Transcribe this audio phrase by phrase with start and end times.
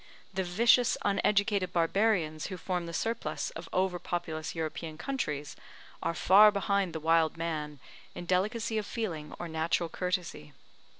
[0.33, 5.55] The vicious, uneducated barbarians who form the surplus of over populous European countries,
[6.01, 7.79] are far behind the wild man
[8.15, 10.53] in delicacy of feeling or natural courtesy.